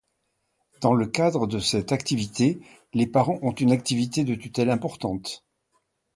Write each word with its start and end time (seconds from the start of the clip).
Dans 0.81 0.95
le 0.95 1.05
cadre 1.05 1.45
de 1.45 1.59
cette 1.59 1.91
activité, 1.91 2.59
les 2.95 3.05
parents 3.05 3.37
ont 3.43 3.51
une 3.51 3.71
activité 3.71 4.23
de 4.23 4.33
tutelle 4.33 4.71
importante. 4.71 5.45